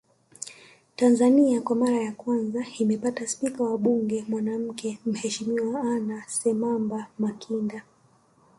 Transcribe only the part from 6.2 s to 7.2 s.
Semamba